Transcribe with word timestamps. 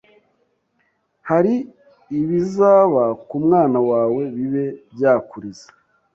hari 1.29 1.53
ibizaba 2.19 3.03
ku 3.27 3.35
mwana 3.45 3.79
wawe 3.89 4.23
bibe 4.35 4.65
byakuriza 4.93 5.67